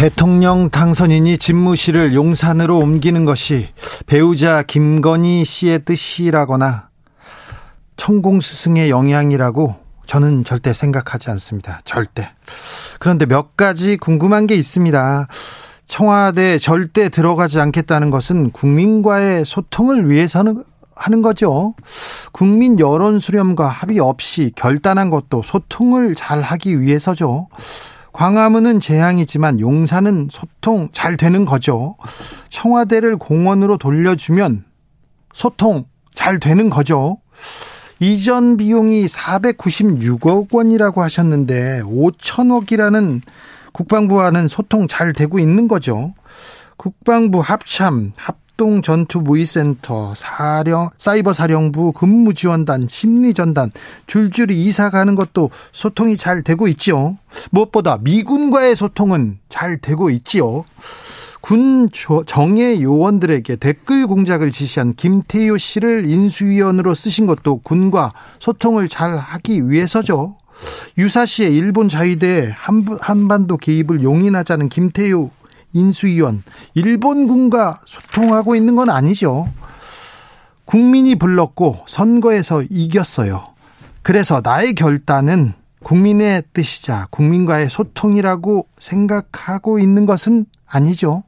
[0.00, 3.68] 대통령 당선인이 집무실을 용산으로 옮기는 것이
[4.06, 6.88] 배우자 김건희 씨의 뜻이라거나
[7.98, 9.76] 천공 스승의 영향이라고
[10.06, 11.82] 저는 절대 생각하지 않습니다.
[11.84, 12.30] 절대.
[12.98, 15.26] 그런데 몇 가지 궁금한 게 있습니다.
[15.86, 20.64] 청와대 절대 들어가지 않겠다는 것은 국민과의 소통을 위해서는
[20.94, 21.74] 하는 거죠.
[22.32, 27.48] 국민 여론 수렴과 합의 없이 결단한 것도 소통을 잘 하기 위해서죠.
[28.12, 31.96] 광화문은 재앙이지만 용산은 소통 잘 되는 거죠.
[32.48, 34.64] 청와대를 공원으로 돌려주면
[35.34, 37.18] 소통 잘 되는 거죠.
[38.00, 43.20] 이전 비용이 496억 원이라고 하셨는데 5천억이라는
[43.72, 46.14] 국방부와는 소통 잘 되고 있는 거죠.
[46.76, 53.72] 국방부 합참, 합 동 전투 무위센터, 사령, 사이버 사령부, 근무 지원단, 심리 전단
[54.06, 57.16] 줄줄이 이사 가는 것도 소통이 잘 되고 있지요.
[57.52, 60.66] 무엇보다 미군과의 소통은 잘 되고 있지요.
[61.40, 61.88] 군
[62.26, 70.36] 정예 요원들에게 댓글 공작을 지시한 김태효 씨를 인수위원으로 쓰신 것도 군과 소통을 잘 하기 위해서죠.
[70.98, 72.54] 유사시에 일본 자위대
[73.00, 75.30] 한반도 개입을 용인하자는 김태효
[75.72, 76.42] 인수위원,
[76.74, 79.48] 일본군과 소통하고 있는 건 아니죠.
[80.64, 83.48] 국민이 불렀고 선거에서 이겼어요.
[84.02, 91.24] 그래서 나의 결단은 국민의 뜻이자 국민과의 소통이라고 생각하고 있는 것은 아니죠.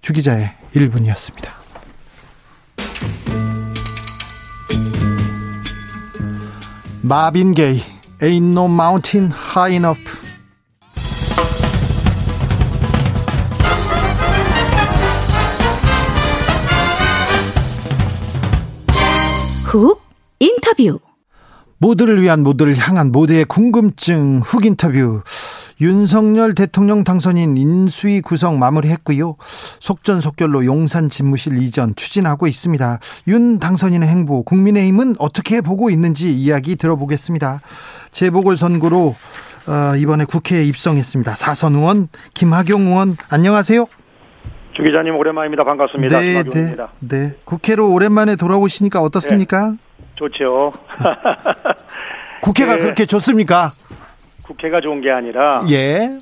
[0.00, 1.48] 주기자의 1분이었습니다.
[7.02, 7.82] 마빈 게이,
[8.20, 10.21] Ain't No Mountain High Enough.
[19.72, 20.02] 훅
[20.38, 21.00] 인터뷰.
[21.78, 25.22] 모두를 위한 모두를 향한 모두의 궁금증 훅 인터뷰.
[25.80, 29.36] 윤석열 대통령 당선인 인수위 구성 마무리했고요.
[29.80, 33.00] 속전속결로 용산 집무실 이전 추진하고 있습니다.
[33.28, 37.62] 윤 당선인의 행보 국민의힘은 어떻게 보고 있는지 이야기 들어보겠습니다.
[38.10, 39.16] 재보궐선거로
[39.68, 41.34] 어, 이번에 국회에 입성했습니다.
[41.34, 43.86] 사선 의원 김학용 의원 안녕하세요.
[44.72, 45.64] 주 기자님 오랜만입니다.
[45.64, 46.20] 반갑습니다.
[46.20, 47.34] 네, 네, 네.
[47.44, 49.70] 국회로 오랜만에 돌아오시니까 어떻습니까?
[49.72, 49.76] 네,
[50.14, 50.72] 좋죠.
[52.42, 52.80] 국회가 네.
[52.82, 53.72] 그렇게 좋습니까?
[54.42, 56.18] 국회가 좋은 게 아니라 예.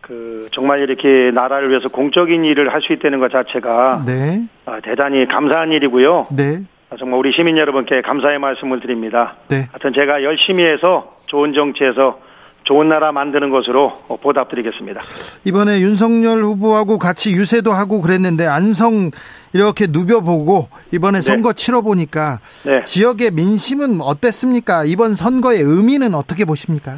[0.00, 4.42] 그 정말 이렇게 나라를 위해서 공적인 일을 할 수 있다는 것 자체가 네.
[4.66, 6.26] 아, 대단히 감사한 일이고요.
[6.36, 6.58] 네.
[6.90, 9.36] 아, 정말 우리 시민 여러분께 감사의 말씀을 드립니다.
[9.48, 9.64] 네.
[9.70, 12.18] 하여튼 제가 열심히 해서 좋은 정치에서
[12.64, 13.92] 좋은 나라 만드는 것으로
[14.22, 15.00] 보답드리겠습니다.
[15.44, 19.10] 이번에 윤석열 후보하고 같이 유세도 하고 그랬는데 안성
[19.52, 21.22] 이렇게 누벼보고 이번에 네.
[21.22, 22.82] 선거 치러보니까 네.
[22.84, 24.84] 지역의 민심은 어땠습니까?
[24.84, 26.96] 이번 선거의 의미는 어떻게 보십니까?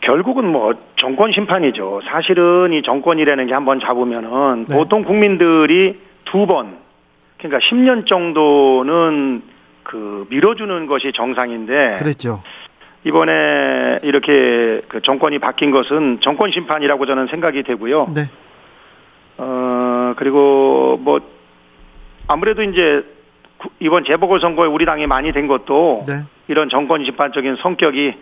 [0.00, 2.00] 결국은 뭐 정권 심판이죠.
[2.04, 4.76] 사실은 이 정권이라는 게 한번 잡으면은 네.
[4.76, 6.78] 보통 국민들이 두 번,
[7.38, 9.42] 그러니까 10년 정도는
[9.82, 11.94] 그 밀어주는 것이 정상인데.
[11.98, 12.42] 그랬죠.
[13.06, 18.12] 이번에 이렇게 그 정권이 바뀐 것은 정권 심판이라고 저는 생각이 되고요.
[18.12, 18.22] 네.
[19.38, 21.20] 어, 그리고 뭐
[22.26, 23.04] 아무래도 이제
[23.78, 26.14] 이번 재보궐선거에 우리 당이 많이 된 것도 네.
[26.48, 28.14] 이런 정권 심판적인 성격이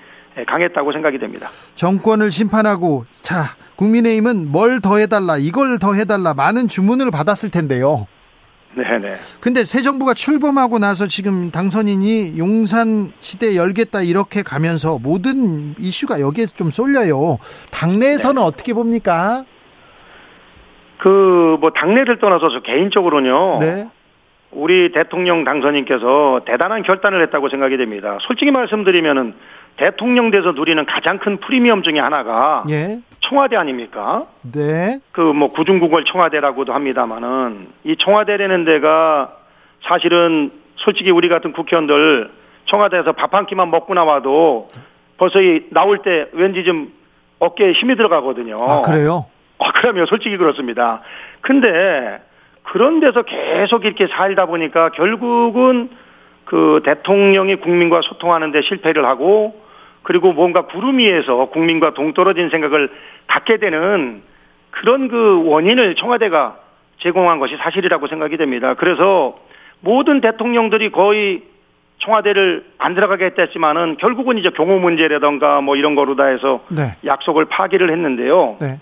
[0.47, 1.49] 강했다고 생각이 됩니다.
[1.77, 8.07] 정권을 심판하고 자 국민의힘은 뭘 더 해달라 이걸 더 해달라 많은 주문을 받았을 텐데요.
[8.77, 9.15] 네네.
[9.41, 16.47] 근데 새 정부가 출범하고 나서 지금 당선인이 용산 시대 열겠다 이렇게 가면서 모든 이슈가 여기에
[16.57, 17.39] 좀 쏠려요.
[17.73, 18.47] 당내에서는 네.
[18.47, 19.45] 어떻게 봅니까?
[20.99, 23.59] 그 뭐 당내를 떠나서 저 개인적으로는요.
[23.61, 23.89] 네.
[24.51, 28.19] 우리 대통령 당선인께서 대단한 결단을 했다고 생각이 됩니다.
[28.21, 29.35] 솔직히 말씀드리면은
[29.77, 33.01] 대통령 돼서 누리는 가장 큰 프리미엄 중에 하나가 예.
[33.21, 34.27] 청와대 아닙니까?
[34.43, 35.01] 네.
[35.13, 39.33] 그 뭐 구중국을 청와대라고도 합니다만은 이 청와대라는 데가
[39.83, 42.31] 사실은 솔직히 우리 같은 국회의원들
[42.67, 44.69] 청와대에서 밥 한 끼만 먹고 나와도
[45.17, 46.93] 벌써 이 나올 때 왠지 좀
[47.41, 48.59] 어깨에 힘이 들어가거든요.
[48.67, 49.27] 아, 그래요?
[49.59, 51.01] 아, 그러면 솔직히 그렇습니다.
[51.41, 52.21] 근데
[52.63, 55.91] 그런 데서 계속 이렇게 살다 보니까 결국은
[56.45, 59.63] 그그 대통령이 국민과 소통하는데 실패를 하고
[60.05, 62.91] 그리고 뭔가 구름 위에서 국민과 동떨어진 생각을
[63.27, 64.23] 갖게 되는
[64.71, 66.59] 그런 그 원인을 청와대가
[66.99, 68.75] 제공한 것이 사실이라고 생각이 됩니다.
[68.75, 69.37] 그래서
[69.81, 71.43] 모든 대통령들이 거의
[71.99, 76.97] 청와대를 안 들어가게 했지만은 결국은 이제 경호 문제라던가 뭐 이런 거로 다 해서 네.
[77.05, 78.57] 약속을 파기를 했는데요.
[78.61, 78.81] 네.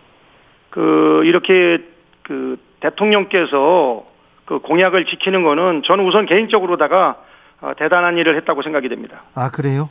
[0.70, 1.78] 그 이렇게
[2.22, 4.04] 그 대통령께서
[4.44, 7.16] 그 공약을 지키는 거는 저는 우선 개인적으로다가
[7.60, 9.22] 어, 대단한 일을 했다고 생각이 됩니다.
[9.36, 9.88] 아 그래요?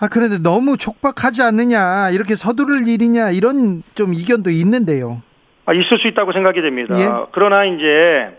[0.00, 5.22] 아 그런데 너무 촉박하지 않느냐 이렇게 서두를 일이냐 이런 좀 이견도 있는데요.
[5.66, 6.98] 아 있을 수 있다고 생각이 됩니다.
[6.98, 7.26] 예?
[7.32, 8.38] 그러나 이제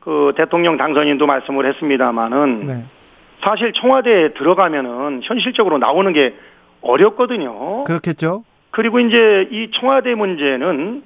[0.00, 2.84] 그 대통령 당선인도 말씀을 했습니다마는 네.
[3.42, 6.34] 사실 청와대에 들어가면은 현실적으로 나오는 게
[6.82, 7.84] 어렵거든요.
[7.84, 8.44] 그렇겠죠.
[8.70, 11.02] 그리고 이제 이 청와대 문제는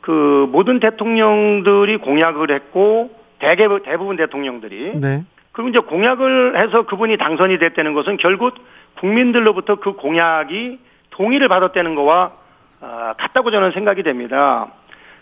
[0.00, 5.22] 그 모든 대통령들이 공약을 했고 대개 대부분 대통령들이 네.
[5.52, 8.54] 그리고 이제 공약을 해서 그분이 당선이 됐다는 것은 결국
[8.98, 10.78] 국민들로부터 그 공약이
[11.10, 12.32] 동의를 받았다는 거와
[12.80, 14.68] 어, 같다고 저는 생각이 됩니다.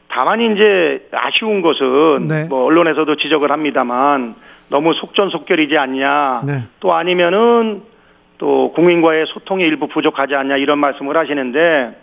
[0.08, 2.46] 다만 이제 아쉬운 것은 네.
[2.48, 4.34] 뭐 언론에서도 지적을 합니다만
[4.70, 6.42] 너무 속전속결이지 않냐.
[6.46, 6.52] 네.
[6.80, 7.82] 또 아니면은
[8.38, 11.96] 또 국민과의 소통이 일부 부족하지 않냐 이런 말씀을 하시는데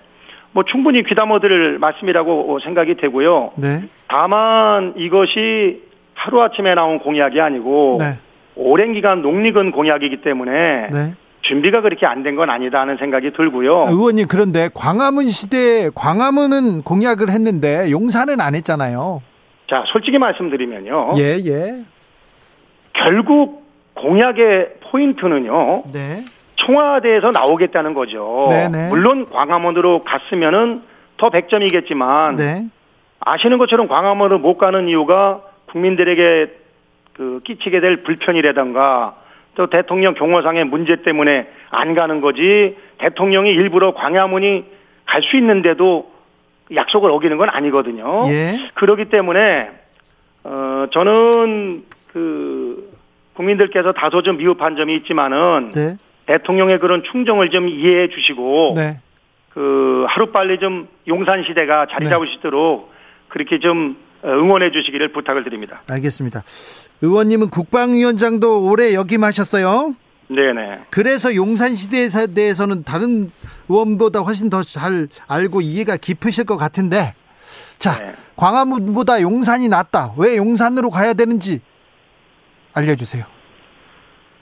[0.52, 3.52] 뭐 충분히 귀담아 들을 말씀이라고 생각이 되고요.
[3.56, 3.84] 네.
[4.08, 5.84] 다만 이것이
[6.14, 8.18] 하루아침에 나온 공약이 아니고 네.
[8.56, 11.14] 오랜 기간 농익은 공약이기 때문에 네.
[11.48, 13.86] 준비가 그렇게 안 된 건 아니다 하는 생각이 들고요.
[13.90, 19.22] 의원님 그런데 광화문 시대에 광화문은 공약을 했는데 용산은 안 했잖아요.
[19.70, 21.12] 자, 솔직히 말씀드리면요.
[21.18, 21.84] 예, 예.
[22.94, 23.64] 결국
[23.96, 25.84] 공약의 포인트는요.
[25.94, 26.24] 네.
[26.58, 28.48] 청와대에서 나오겠다는 거죠.
[28.50, 28.70] 네네.
[28.78, 28.90] 네.
[28.90, 30.82] 물론 광화문으로 갔으면은
[31.18, 32.66] 더 100점이겠지만 네.
[33.20, 36.52] 아시는 것처럼 광화문으로 못 가는 이유가 국민들에게
[37.14, 39.16] 그 끼치게 될 불편이라던가
[39.56, 44.66] 또 대통령 경호상의 문제 때문에 안 가는 거지 대통령이 일부러 광화문이
[45.06, 46.12] 갈 수 있는데도
[46.74, 48.24] 약속을 어기는 건 아니거든요.
[48.28, 48.70] 예.
[48.74, 49.70] 그렇기 때문에
[50.44, 52.92] 어 저는 그
[53.34, 55.98] 국민들께서 다소 좀 미흡한 점이 있지만은 네.
[56.26, 58.98] 대통령의 그런 충정을 좀 이해해 주시고 네.
[59.50, 62.10] 그 하루 빨리 좀 용산 시대가 자리 네.
[62.10, 62.92] 잡을 수 있도록
[63.28, 65.82] 그렇게 좀 응원해 주시기를 부탁을 드립니다.
[65.90, 66.44] 알겠습니다.
[67.02, 69.96] 의원님은 국방위원장도 올해 역임하셨어요.
[70.28, 70.86] 네네.
[70.90, 73.32] 그래서 용산 시대에 대해서는 다른
[73.70, 77.14] 의원보다 훨씬 더 잘 알고 이해가 깊으실 것 같은데,
[77.78, 78.14] 자 네.
[78.36, 80.14] 광화문보다 용산이 낫다.
[80.18, 81.62] 왜 용산으로 가야 되는지
[82.74, 83.24] 알려주세요.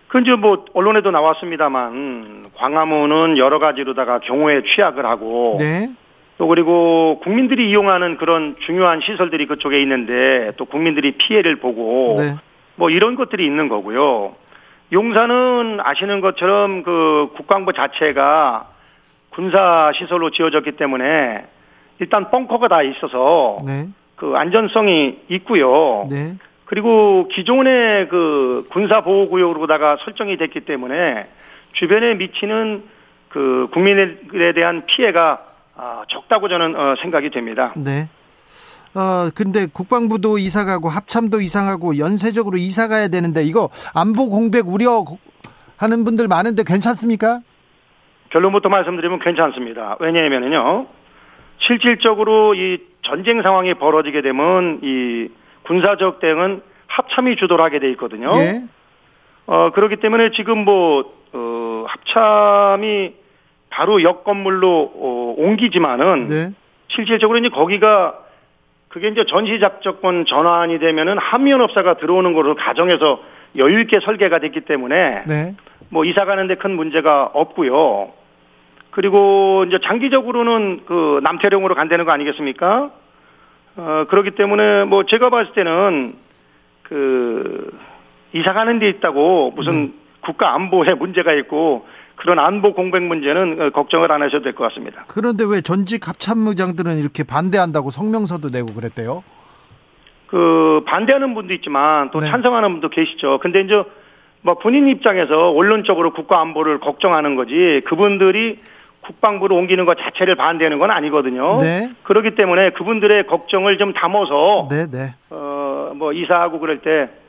[0.07, 5.91] 근데 뭐 언론에도 나왔습니다만 광화문은 여러 가지로다가 경우에 취약을 하고 네.
[6.43, 12.35] 또 그리고 국민들이 이용하는 그런 중요한 시설들이 그쪽에 있는데 또 국민들이 피해를 보고 네.
[12.75, 14.35] 뭐 이런 것들이 있는 거고요.
[14.91, 18.67] 용산은 아시는 것처럼 그 국방부 자체가
[19.29, 21.45] 군사 시설로 지어졌기 때문에
[21.99, 23.87] 일단 벙커가 다 있어서 네.
[24.17, 26.09] 그 안전성이 있고요.
[26.11, 26.33] 네.
[26.65, 31.25] 그리고 기존의 그 군사 보호 구역으로다가 설정이 됐기 때문에
[31.71, 32.83] 주변에 미치는
[33.29, 37.73] 그 국민에 대한 피해가 아, 적다고 저는 어, 생각이 됩니다.
[37.75, 38.09] 네.
[38.95, 44.67] 어, 근데 국방부도 이사 가고 합참도 이사 가고 연쇄적으로 이사 가야 되는데 이거 안보 공백
[44.67, 47.41] 우려하는 분들 많은데 괜찮습니까?
[48.29, 49.97] 결론부터 말씀드리면 괜찮습니다.
[49.99, 50.87] 왜냐하면요.
[51.59, 55.29] 실질적으로 이 전쟁 상황이 벌어지게 되면 이
[55.63, 58.31] 군사적 대응은 합참이 주도를 하게 돼 있거든요.
[58.37, 58.63] 예.
[59.45, 63.13] 어, 그렇기 때문에 지금 뭐, 어, 합참이
[63.73, 66.51] 바로 옆 건물로 어, 옮기지만은 네.
[66.89, 68.19] 실질적으로 이제 거기가
[68.87, 73.19] 그게 이제 전시 작전권 전환이 되면은 한미연업사가 들어오는 것으로 가정해서
[73.57, 75.55] 여유 있게 설계가 됐기 때문에 네.
[75.89, 78.11] 뭐 이사 가는데 큰 문제가 없고요.
[78.91, 82.91] 그리고 이제 장기적으로는 그 남태령으로 간다는 거 아니겠습니까?
[83.75, 86.13] 어 그렇기 때문에 뭐 제가 봤을 때는
[86.83, 87.75] 그
[88.33, 89.93] 이사 가는 데 있다고 무슨 음.
[90.21, 91.87] 국가 안보에 문제가 있고
[92.23, 95.03] 그런 안보 공백 문제는 어, 걱정을 안 하셔도 될 것 같습니다.
[95.09, 99.25] 그런데 왜 전직 합참의장들은 이렇게 반대한다고 성명서도 내고 그랬대요?
[100.27, 102.29] 그 반대하는 분도 있지만 또 네.
[102.29, 103.39] 찬성하는 분도 계시죠.
[103.41, 103.83] 근데 이제
[104.41, 108.59] 뭐 본인 입장에서 원론적으로 국가 안보를 걱정하는 거지 그분들이
[109.01, 111.57] 국방부로 옮기는 것 자체를 반대하는 건 아니거든요.
[111.59, 111.89] 네.
[112.03, 115.13] 그렇기 때문에 그분들의 걱정을 좀 담아서 네, 네.
[115.29, 117.22] 어뭐 이사하고 그럴 때 어,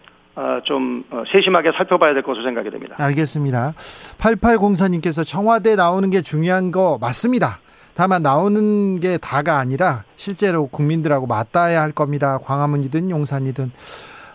[0.65, 2.97] 좀 어, 세심하게 살펴봐야 될 것으로 생각이 됩니다.
[2.99, 3.75] 알겠습니다.
[4.19, 7.61] 8804님께서 청와대 나오는 게 중요한 거 맞습니다.
[7.95, 12.39] 다만 나오는 게 다가 아니라 실제로 국민들하고 맞닿아야 할 겁니다.
[12.39, 13.71] 광화문이든 용산이든.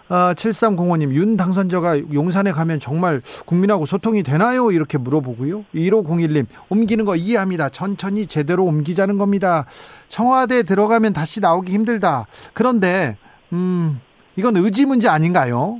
[0.10, 4.72] 어, 7305님, 윤 당선자가 용산에 가면 정말 국민하고 소통이 되나요?
[4.72, 5.66] 이렇게 물어보고요.
[5.76, 7.70] 1501님, 옮기는 거 이해합니다.
[7.70, 9.66] 천천히 제대로 옮기자는 겁니다.
[10.08, 12.26] 청와대 들어가면 다시 나오기 힘들다.
[12.54, 13.18] 그런데,
[13.54, 14.02] 음,
[14.36, 15.80] 이건 의지 문제 아닌가요?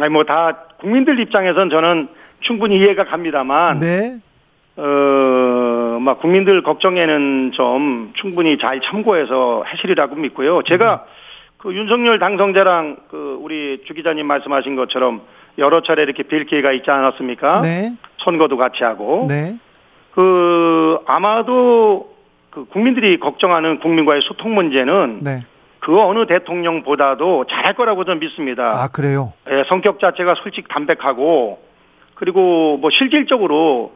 [0.00, 2.08] 아니, 뭐 다 국민들 입장에선 저는
[2.40, 4.18] 충분히 이해가 갑니다만, 네.
[4.76, 10.62] 어, 막 국민들 걱정에는 좀 충분히 잘 참고해서 하시리라고 믿고요.
[10.62, 11.10] 제가 음.
[11.58, 15.20] 그 윤석열 당선자랑 그 우리 주 기자님 말씀하신 것처럼
[15.58, 17.60] 여러 차례 이렇게 뵐 기회가 있지 않았습니까?
[17.60, 17.92] 네.
[18.18, 19.26] 선거도 같이 하고.
[19.28, 19.58] 네.
[20.12, 22.14] 그 아마도
[22.48, 25.44] 그 국민들이 걱정하는 국민과의 소통 문제는 네.
[25.80, 28.72] 그 어느 대통령보다도 잘할 거라고 저는 믿습니다.
[28.74, 29.32] 아, 그래요?
[29.50, 31.58] 예, 성격 자체가 솔직 담백하고
[32.14, 33.92] 그리고 뭐 실질적으로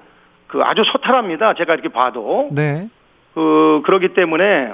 [0.47, 1.55] 그 아주 소탈합니다.
[1.55, 2.88] 제가 이렇게 봐도 네.
[3.35, 4.73] 그 그러기 때문에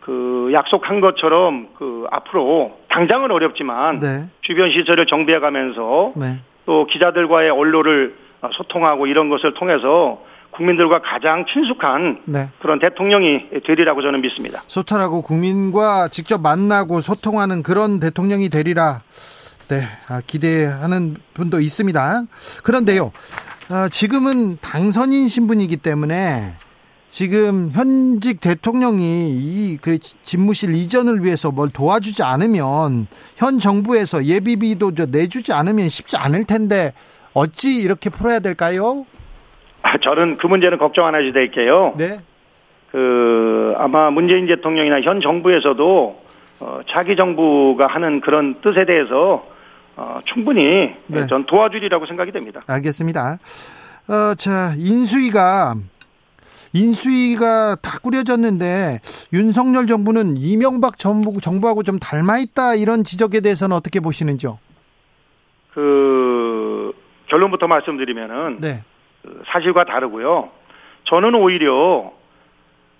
[0.00, 4.24] 그 약속한 것처럼 그 앞으로 당장은 어렵지만 네.
[4.40, 6.40] 주변 시설을 정비해 가면서 네.
[6.66, 8.16] 또 기자들과의 언로를
[8.52, 10.20] 소통하고 이런 것을 통해서
[10.52, 12.48] 국민들과 가장 친숙한 네.
[12.60, 14.62] 그런 대통령이 되리라고 저는 믿습니다.
[14.66, 19.00] 소탈하고 국민과 직접 만나고 소통하는 그런 대통령이 되리라.
[19.68, 22.24] 네, 아, 기대하는 분도 있습니다.
[22.62, 23.12] 그런데요,
[23.70, 26.52] 아, 지금은 당선인 신분이기 때문에
[27.08, 33.06] 지금 현직 대통령이 이 그 집무실 이전을 위해서 뭘 도와주지 않으면
[33.36, 36.92] 현 정부에서 예비비도 저 내주지 않으면 쉽지 않을 텐데
[37.34, 39.06] 어찌 이렇게 풀어야 될까요?
[39.82, 41.94] 아, 저는 그 문제는 걱정 안 해도 될게요.
[41.96, 42.20] 네,
[42.90, 46.22] 그 아마 문재인 대통령이나 현 정부에서도
[46.60, 49.44] 어, 자기 정부가 하는 그런 뜻에 대해서
[49.96, 51.26] 어, 충분히 네.
[51.26, 52.60] 전 도와주리라고 생각이 됩니다.
[52.66, 53.38] 알겠습니다.
[54.08, 55.74] 어, 자, 인수위가
[56.74, 58.98] 인수위가 다 꾸려졌는데
[59.32, 64.58] 윤석열 정부는 이명박 정부 정부하고 좀 닮아 있다 이런 지적에 대해서는 어떻게 보시는지요?
[65.74, 66.92] 그
[67.26, 68.82] 결론부터 말씀드리면은 네.
[69.22, 70.50] 그 사실과 다르고요.
[71.04, 72.12] 저는 오히려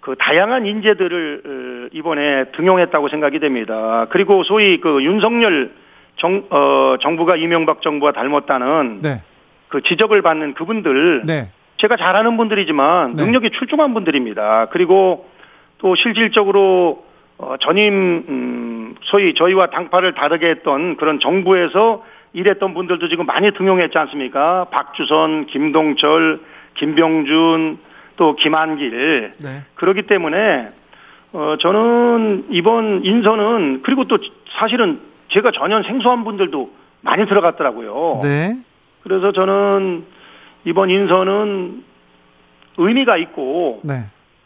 [0.00, 4.06] 그 다양한 인재들을 어, 이번에 등용했다고 생각이 됩니다.
[4.10, 5.72] 그리고 소위 그 윤석열
[6.16, 9.22] 정, 어, 정부가 이명박 정부와 닮았다는 네.
[9.68, 11.50] 그 지적을 받는 그분들 네.
[11.78, 13.24] 제가 잘하는 분들이지만 네.
[13.24, 14.66] 능력이 출중한 분들입니다.
[14.70, 15.28] 그리고
[15.78, 17.04] 또 실질적으로
[17.38, 23.96] 어, 전임 음, 소위 저희와 당파를 다르게 했던 그런 정부에서 일했던 분들도 지금 많이 등용했지
[23.98, 24.66] 않습니까?
[24.70, 26.40] 박주선, 김동철,
[26.74, 27.78] 김병준,
[28.16, 29.34] 또 김한길.
[29.38, 29.62] 네.
[29.74, 30.68] 그렇기 때문에
[31.32, 34.18] 어, 저는 이번 인선은 그리고 또
[34.58, 36.70] 사실은 제가 전혀 생소한 분들도
[37.00, 38.20] 많이 들어갔더라고요.
[38.22, 38.56] 네.
[39.02, 40.04] 그래서 저는
[40.64, 41.84] 이번 인선은
[42.76, 44.04] 의미가 있고 네.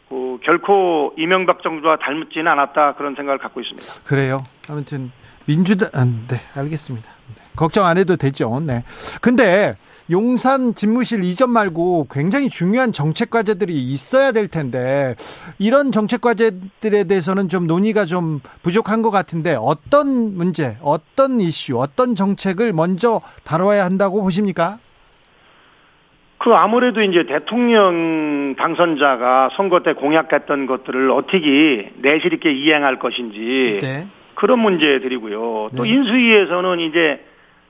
[0.09, 4.03] 그 결코 이명박 정부와 닮지는 않았다 그런 생각을 갖고 있습니다.
[4.05, 4.39] 그래요.
[4.69, 5.11] 아무튼
[5.45, 7.09] 민주당 아, 네, 알겠습니다.
[7.37, 7.43] 네.
[7.57, 8.61] 걱정 안 해도 되죠.
[8.61, 8.85] 네.
[9.21, 9.75] 근데
[10.11, 15.17] 용산 집무실 이전 말고 굉장히 중요한 정책 과제들이 있어야 될 텐데
[15.59, 22.15] 이런 정책 과제들에 대해서는 좀 논의가 좀 부족한 것 같은데 어떤 문제, 어떤 이슈, 어떤
[22.15, 24.79] 정책을 먼저 다뤄야 한다고 보십니까?
[26.39, 34.07] 그 아무래도 이제 대통령 당선자가 선거 때 공약했던 것들을 어떻게 내실 있게 이행할 것인지 네.
[34.37, 35.71] 그런 문제들이고요.
[35.77, 35.89] 또 네.
[35.89, 37.25] 인수위에서는 이제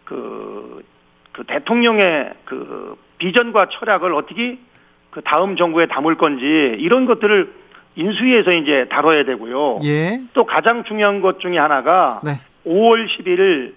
[0.07, 0.83] 그,
[1.33, 4.59] 그 대통령의 그 비전과 철학을 어떻게
[5.11, 6.45] 그 다음 정부에 담을 건지
[6.79, 7.53] 이런 것들을
[7.97, 9.81] 인수위에서 이제 다뤄야 되고요.
[9.85, 10.21] 예.
[10.33, 12.33] 또 가장 중요한 것 중에 하나가 네.
[12.67, 13.75] 5월 11일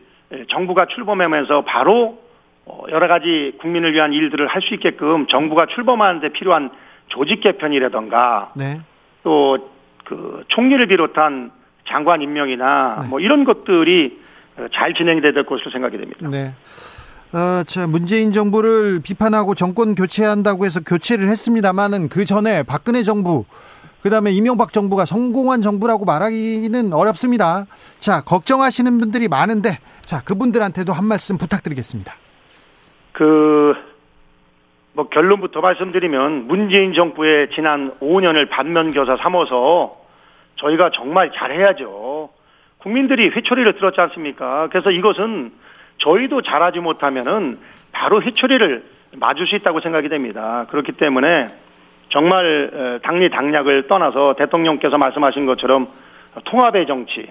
[0.50, 2.20] 정부가 출범하면서 바로
[2.66, 6.70] 어, 여러 가지 국민을 위한 일들을 할 수 있게끔 정부가 출범하는데 필요한
[7.08, 8.82] 조직 개편이라던가 네.
[9.24, 11.52] 또그 총리를 비롯한
[11.88, 13.08] 장관 임명이나 네.
[13.08, 14.39] 뭐 이런 것들이 어,
[14.74, 16.28] 잘 진행이 돼야 될 것으로 생각이 됩니다.
[16.30, 16.54] 네.
[17.32, 23.46] 어, 자, 문재인 정부를 비판하고 정권 교체한다고 해서 교체를 했습니다만은 그 전에 박근혜 정부,
[24.02, 27.66] 그 다음에 이명박 정부가 성공한 정부라고 말하기는 어렵습니다.
[28.00, 32.16] 자, 걱정하시는 분들이 많은데, 자, 그분들한테도 한 말씀 부탁드리겠습니다.
[33.12, 33.76] 그,
[34.94, 39.98] 뭐 결론부터 말씀드리면 문재인 정부의 지난 5년을 반면교사 삼아서
[40.56, 42.30] 저희가 정말 잘해야죠.
[42.80, 44.68] 국민들이 회초리를 들었지 않습니까?
[44.72, 45.52] 그래서 이것은
[45.98, 47.60] 저희도 잘하지 못하면은
[47.92, 48.84] 바로 회초리를
[49.18, 50.66] 맞을 수 있다고 생각이 됩니다.
[50.70, 51.48] 그렇기 때문에
[52.10, 55.88] 정말 어, 당리 당략을 떠나서 대통령께서 말씀하신 것처럼
[56.46, 57.28] 통합의 정치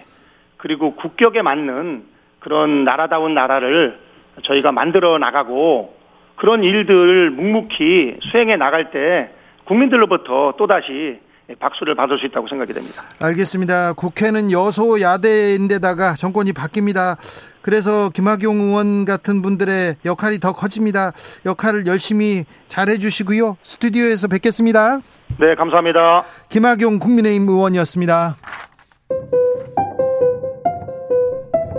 [0.57, 2.05] 그리고 국격에 맞는
[2.41, 3.99] 그런 나라다운 나라를
[4.43, 5.97] 저희가 만들어 나가고
[6.37, 9.31] 그런 일들을 묵묵히 수행해 나갈 때
[9.65, 11.21] 국민들로부터 또다시
[11.57, 13.03] 박수를 받을 수 있다고 생각이 됩니다.
[13.21, 13.95] 알겠습니다.
[13.95, 17.17] 국회는 여소야대인데다가 정권이 바뀝니다.
[17.63, 21.13] 그래서 김학용 의원 같은 분들의 역할이 더 커집니다.
[21.45, 23.57] 역할을 열심히 잘해 주시고요.
[23.63, 24.99] 스튜디오에서 뵙겠습니다.
[25.41, 26.25] 네, 감사합니다.
[26.49, 28.37] 김학용 국민의힘 의원이었습니다.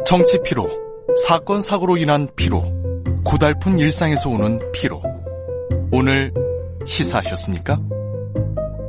[0.06, 0.68] 정치 피로,
[1.28, 2.64] 사건 사고로 인한 피로,
[3.24, 5.04] 고달픈 일상에서 오는 피로.
[5.92, 6.34] 오늘
[6.86, 7.99] 시사하셨습니까?